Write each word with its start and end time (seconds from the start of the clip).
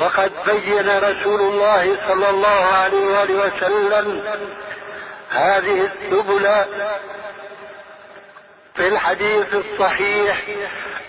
وقد 0.00 0.32
بين 0.46 0.98
رسول 0.98 1.40
الله 1.40 1.96
صلى 2.08 2.30
الله 2.30 2.64
عليه 2.64 3.06
وآله 3.06 3.34
وسلم 3.46 4.22
هذه 5.30 5.88
السبل 5.88 6.64
في 8.74 8.88
الحديث 8.88 9.54
الصحيح 9.54 10.46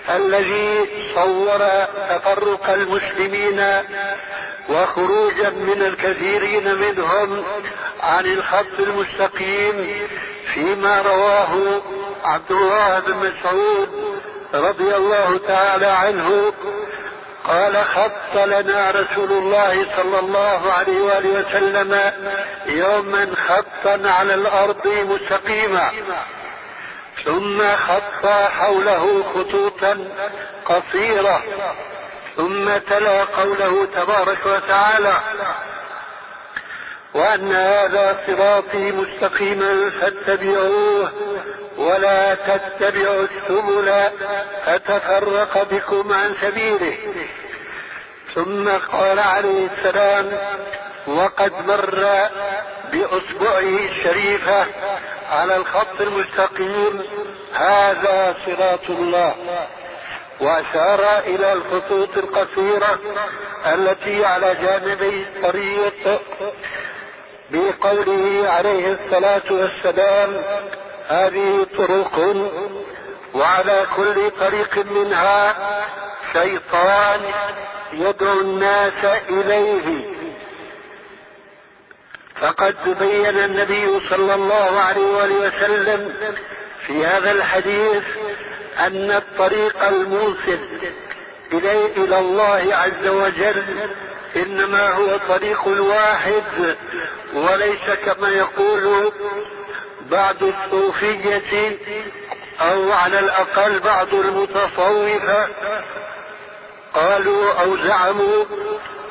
الذي 0.10 0.86
صور 1.16 1.60
تفرق 2.10 2.70
المسلمين 2.70 3.82
وخروجا 4.70 5.50
من 5.50 5.82
الكثيرين 5.82 6.76
منهم 6.76 7.44
عن 8.04 8.26
الخط 8.26 8.80
المستقيم 8.80 10.08
فيما 10.54 11.02
رواه 11.02 11.82
عبد 12.24 12.52
الله 12.52 13.00
بن 13.00 13.14
مسعود 13.14 13.90
رضي 14.54 14.96
الله 14.96 15.40
تعالى 15.48 15.86
عنه 15.86 16.54
قال 17.48 17.86
خط 17.86 18.36
لنا 18.36 18.92
رسول 18.92 19.32
الله 19.32 19.86
صلى 19.98 20.20
الله 20.20 20.74
عليه 20.74 21.02
وآله 21.02 21.30
وسلم 21.30 22.12
يوما 22.66 23.28
خطا 23.48 24.10
على 24.10 24.34
الأرض 24.34 24.88
مستقيما. 24.88 25.92
ثم 27.26 27.76
خط 27.76 28.26
حوله 28.28 29.24
خطوطا 29.36 30.08
قصيرة. 30.66 31.44
ثم 32.38 32.78
تلا 32.78 33.24
قوله 33.24 33.88
تبارك 33.96 34.46
وتعالى 34.46 35.20
وأن 37.14 37.52
هذا 37.52 38.18
صراطي 38.28 38.92
مستقيما 38.92 39.90
فاتبعوه 39.90 41.12
ولا 41.78 42.36
تتبعوا 42.36 43.24
السبل 43.24 44.10
فتفرق 44.66 45.68
بكم 45.72 46.14
عن 46.14 46.36
سبيله. 46.42 46.98
ثم 48.36 48.70
قال 48.70 49.20
عليه 49.20 49.68
السلام 49.68 50.32
وقد 51.08 51.54
مر 51.68 52.30
بأصبعه 52.92 53.90
الشريفة 53.90 54.66
على 55.32 55.56
الخط 55.56 56.02
المستقيم 56.02 57.04
هذا 57.54 58.36
صراط 58.46 58.90
الله. 58.90 59.36
وأشار 60.40 61.20
إلى 61.20 61.54
الخطوط 61.54 62.18
القصيرة 62.18 63.00
التي 63.66 64.26
على 64.26 64.56
جانبي 64.56 65.26
الطريق. 65.28 66.22
بقوله 67.52 68.50
عليه 68.50 68.98
الصلاة 68.98 69.42
والسلام 69.52 70.42
هذه 71.08 71.66
طرق 71.78 72.36
وعلى 73.34 73.86
كل 73.96 74.32
طريق 74.40 74.86
منها 74.86 75.56
شيطان 76.34 77.20
يدعو 77.94 78.40
الناس 78.42 79.06
إليه. 79.30 80.12
فقد 82.42 82.76
بين 83.00 83.26
النبي 83.38 84.10
صلى 84.10 84.36
الله 84.36 84.80
عليه 84.80 85.06
وآله 85.18 85.36
وسلم 85.36 86.14
في 86.88 87.06
هذا 87.06 87.32
الحديث 87.32 88.04
أن 88.80 89.12
الطريق 89.12 89.84
الموصل 89.84 90.60
إليه 91.54 91.86
إلى 91.98 92.20
الله 92.20 92.76
عز 92.76 93.08
وجل 93.08 93.64
إنما 94.36 94.90
هو 94.90 95.18
طريق 95.18 95.68
الواحد. 95.68 96.78
وليس 97.34 98.00
كما 98.06 98.30
يقول 98.30 99.12
بعض 100.12 100.36
الصوفية 100.44 101.78
أو 102.62 102.92
على 102.92 103.20
الأقل 103.20 103.80
بعض 103.80 104.14
المتصوفة 104.14 105.48
قالوا 106.94 107.54
أو 107.62 107.78
زعموا 107.78 108.46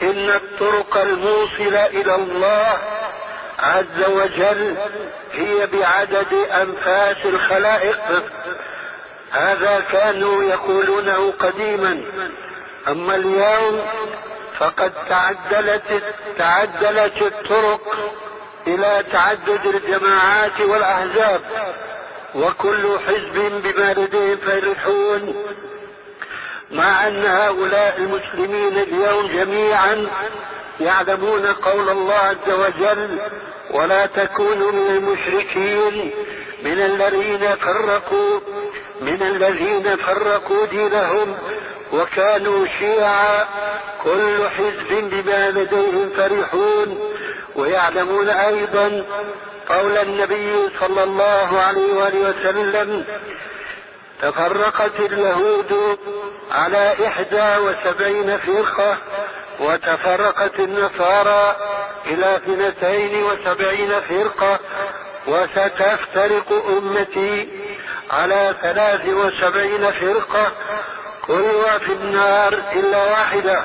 إن 0.02 0.30
الطرق 0.30 0.96
الموصلة 0.96 1.86
إلى 1.86 2.14
الله 2.14 2.78
عز 3.58 4.04
وجل 4.08 4.76
هي 5.32 5.66
بعدد 5.66 6.32
أنفاس 6.34 7.16
الخلائق. 7.24 8.00
هذا 9.30 9.84
كانوا 9.92 10.42
يقولونه 10.42 11.32
قديما. 11.38 12.02
أما 12.88 13.16
اليوم 13.16 13.80
فقد 14.60 14.92
تعدلت 15.08 16.02
تعدلت 16.38 17.22
الطرق 17.22 17.80
إلى 18.66 19.04
تعدد 19.12 19.66
الجماعات 19.66 20.60
والأحزاب 20.60 21.40
وكل 22.34 22.98
حزب 23.06 23.62
بما 23.62 23.92
لديهم 23.92 24.36
فرحون 24.36 25.34
مع 26.70 27.06
أن 27.08 27.24
هؤلاء 27.26 27.96
المسلمين 27.98 28.78
اليوم 28.78 29.26
جميعا 29.26 30.06
يعلمون 30.80 31.46
قول 31.46 31.88
الله 31.88 32.14
عز 32.14 32.50
وجل 32.50 33.18
ولا 33.70 34.06
تكونوا 34.06 34.72
من 34.72 34.86
المشركين 34.96 36.10
من 36.62 36.80
الذين 36.80 37.56
فرقوا 37.56 38.40
من 39.00 39.22
الذين 39.22 39.96
فرقوا 39.96 40.66
دينهم 40.66 41.36
وكانوا 41.92 42.66
شيعا 42.78 43.46
كل 44.04 44.48
حزب 44.48 45.10
بما 45.10 45.50
لديهم 45.50 46.10
فرحون. 46.16 46.98
ويعلمون 47.56 48.28
أيضا 48.28 49.04
قول 49.68 49.98
النبي 49.98 50.68
صلى 50.80 51.02
الله 51.02 51.60
عليه 51.60 51.94
وآله 51.94 52.20
وسلم 52.30 53.04
تفرقت 54.22 55.00
اليهود 55.00 55.98
على 56.50 56.94
إحدى 57.06 57.56
وسبعين 57.56 58.36
فرقة 58.36 58.96
وتفرقت 59.60 60.60
النصارى 60.60 61.56
إلى 62.06 62.36
اثنتين 62.36 63.22
وسبعين 63.24 64.00
فرقة 64.00 64.58
وستفترق 65.26 66.64
أمتي 66.68 67.48
على 68.10 68.54
ثلاث 68.62 69.06
وسبعين 69.08 69.90
فرقة 69.90 70.52
كلها 71.26 71.78
في 71.78 71.92
النار 71.92 72.52
إلا 72.52 73.10
واحدة. 73.10 73.64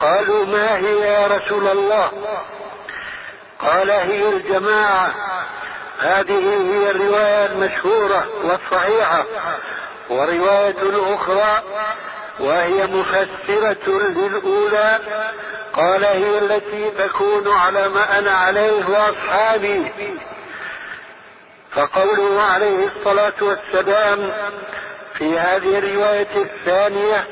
قالوا 0.00 0.46
ما 0.46 0.76
هي 0.76 0.98
يا 1.00 1.26
رسول 1.26 1.68
الله؟ 1.68 2.12
قال 3.58 3.90
هي 3.90 4.28
الجماعة. 4.28 5.14
هذه 5.98 6.38
هي 6.72 6.90
الرواية 6.90 7.46
المشهورة 7.46 8.28
والصحيحة. 8.44 9.24
ورواية 10.10 11.14
أخرى 11.14 11.62
وهي 12.40 12.86
مفسرة 12.86 13.88
للأولى. 13.88 14.98
قال 15.72 16.04
هي 16.04 16.38
التي 16.38 16.90
تكون 16.90 17.52
على 17.52 17.88
ما 17.88 18.18
أنا 18.18 18.30
عليه 18.30 18.88
وأصحابي. 18.88 19.92
فقوله 21.72 22.42
عليه 22.42 22.86
الصلاة 22.86 23.32
والسلام 23.40 24.32
في 25.20 25.38
هذه 25.38 25.78
الرواية 25.78 26.36
الثانية 26.36 27.24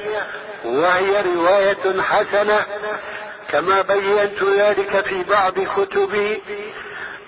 وهي 0.65 1.23
رواية 1.37 2.03
حسنة 2.03 2.67
كما 3.53 3.83
بينت 3.83 4.43
ذلك 4.43 5.05
في 5.05 5.23
بعض 5.23 5.55
كتبي 5.59 6.43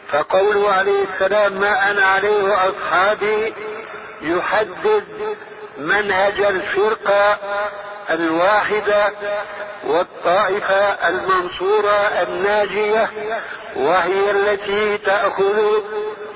فقوله 0.09 0.73
عليه 0.73 1.05
السلام 1.15 1.53
ما 1.53 1.91
أنا 1.91 2.07
عليه 2.07 2.43
وأصحابي 2.43 3.55
يحدد 4.23 5.05
منهج 5.79 6.41
الفرقة 6.41 7.39
الواحدة 8.11 9.13
والطائفة 9.87 11.09
المنصورة 11.09 11.93
الناجية 12.23 13.11
وهي 13.77 14.31
التي 14.31 14.99
تأخذ 14.99 15.81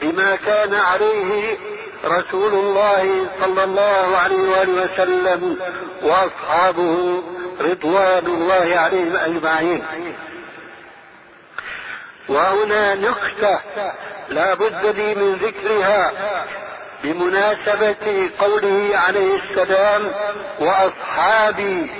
بما 0.02 0.36
كان 0.36 0.74
عليه 0.74 1.56
رسول 2.04 2.54
الله 2.54 3.26
صلى 3.40 3.64
الله 3.64 4.16
عليه 4.16 4.50
وآله 4.50 4.84
وسلم 4.84 5.58
وأصحابه 6.02 7.22
رضوان 7.60 8.26
الله 8.26 8.78
عليهم 8.78 9.16
أجمعين. 9.16 9.82
وهنا 12.28 12.94
نكتة 12.94 13.60
لا 14.28 14.54
بد 14.54 14.86
لي 14.96 15.14
من 15.14 15.34
ذكرها 15.34 16.12
بمناسبة 17.04 18.30
قوله 18.38 18.90
عليه 18.98 19.34
السلام 19.34 20.12
وأصحابي 20.60 21.90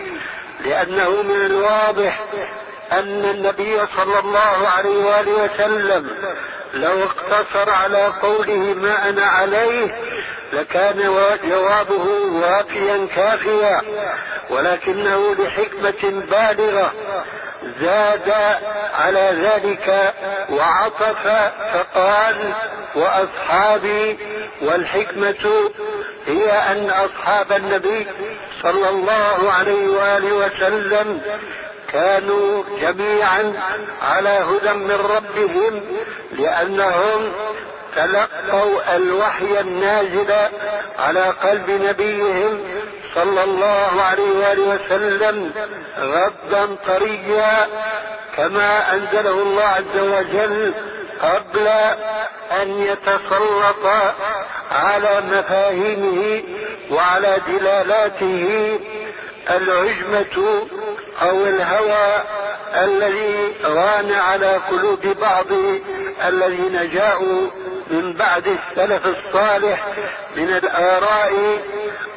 لأنه 0.65 1.23
من 1.23 1.37
الواضح 1.47 2.21
أن 2.93 3.25
النبي 3.25 3.87
صلى 3.97 4.19
الله 4.19 4.69
عليه 4.69 5.05
وآله 5.07 5.45
وسلم 5.45 6.11
لو 6.75 7.03
اقتصر 7.05 7.71
على 7.71 8.07
قوله 8.23 8.75
ما 8.75 9.09
أنا 9.09 9.25
عليه 9.25 9.95
لكان 10.53 10.99
جوابه 11.45 12.07
وافيا 12.33 13.07
كافيا 13.17 13.81
ولكنه 14.51 15.35
لحكمة 15.35 16.23
بالغة 16.31 16.93
زاد 17.81 18.33
على 18.95 19.31
ذلك 19.43 20.15
وعطف 20.51 21.27
فقال 21.75 22.53
وأصحابي 22.95 24.19
والحكمة 24.63 25.71
هي 26.27 26.53
أن 26.53 26.91
أصحاب 26.91 27.53
النبي 27.53 28.07
صلى 28.63 28.89
الله 28.89 29.53
عليه 29.53 29.89
وآله 29.89 30.33
وسلم 30.33 31.21
كانوا 31.95 32.63
جميعا 32.81 33.53
على 34.03 34.29
هدى 34.29 34.73
من 34.73 34.91
ربهم 34.93 35.81
لأنهم 36.33 37.33
تلقوا 37.97 38.97
الوحي 38.97 39.61
النازل 39.61 40.33
على 40.99 41.21
قلب 41.43 41.71
نبيهم 41.71 42.61
صلى 43.15 43.45
الله 43.45 44.03
عليه 44.03 44.31
وآله 44.39 44.63
وسلم 44.63 45.53
غضا 45.99 46.77
طريا 46.87 47.67
كما 48.37 48.95
أنزله 48.95 49.43
الله 49.43 49.63
عز 49.65 49.99
وجل 49.99 50.75
قبل 51.23 51.69
أن 52.63 52.69
يتسلط 52.83 53.87
على 54.73 55.23
مفاهيمه 55.31 56.43
وعلى 56.91 57.37
دلالاته 57.49 58.79
العجمة 59.51 60.67
أو 61.23 61.47
الهوى 61.47 62.23
الذي 62.75 63.53
ران 63.65 64.13
على 64.13 64.57
قلوب 64.71 65.01
بعض 65.21 65.47
الذين 66.25 66.91
جاءوا 66.95 67.51
من 67.91 68.13
بعد 68.13 68.47
السلف 68.47 69.07
الصالح 69.07 69.87
من 70.37 70.49
الآراء 70.49 71.59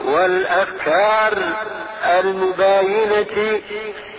والأفكار 0.05 1.37
المباينة 2.05 3.61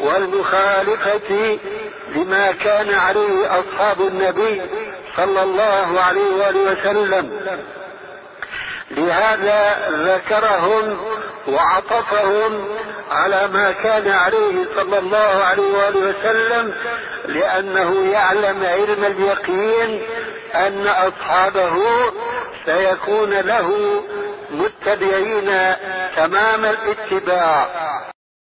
والمخالفة 0.00 1.58
لما 2.14 2.52
كان 2.52 2.94
عليه 2.94 3.60
أصحاب 3.60 4.00
النبي 4.00 4.62
صلى 5.16 5.42
الله 5.42 6.00
عليه 6.00 6.34
وآله 6.34 6.72
وسلم. 6.72 7.40
لهذا 8.90 9.88
ذكرهم 9.90 10.98
وعطفهم 11.49 12.65
على 13.11 13.49
ما 13.53 13.73
كان 13.73 14.09
عليه 14.09 14.65
صلى 14.77 14.99
الله 14.99 15.45
عليه 15.45 15.62
وآله 15.79 16.00
وسلم 16.00 16.75
لأنه 17.27 18.11
يعلم 18.12 18.65
علم 18.65 19.05
اليقين 19.05 20.03
أن 20.55 20.87
أصحابه 20.87 21.73
سيكون 22.67 23.31
له 23.31 23.71
متبعين 24.50 25.75
تمام 26.17 26.65
الاتباع. 26.65 27.69